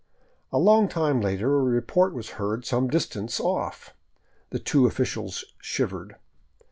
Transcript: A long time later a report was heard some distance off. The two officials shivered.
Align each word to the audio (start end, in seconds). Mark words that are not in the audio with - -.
A 0.51 0.57
long 0.57 0.87
time 0.89 1.21
later 1.21 1.59
a 1.59 1.61
report 1.61 2.15
was 2.15 2.29
heard 2.41 2.65
some 2.65 2.87
distance 2.87 3.39
off. 3.39 3.93
The 4.49 4.57
two 4.57 4.87
officials 4.87 5.45
shivered. 5.59 6.15